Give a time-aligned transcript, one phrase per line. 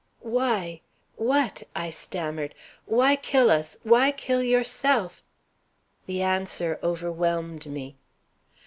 [0.23, 0.81] "Why
[1.15, 2.55] what?" I stammered.
[2.87, 5.21] "Why kill us, why kill yourself"
[6.07, 7.97] The answer overwhelmed me.